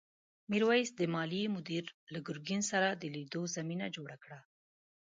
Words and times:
میرويس 0.49 0.89
د 0.95 1.01
مالیې 1.13 1.47
مدیر 1.55 1.85
له 2.13 2.19
ګرګین 2.27 2.61
سره 2.71 2.89
د 2.91 3.03
لیدو 3.15 3.41
زمینه 3.55 3.87
جوړه 3.95 4.17
کړه. 4.23 4.39